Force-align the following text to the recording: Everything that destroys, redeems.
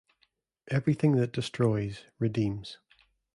Everything 0.71 1.11
that 1.17 1.31
destroys, 1.31 2.05
redeems. 2.17 2.79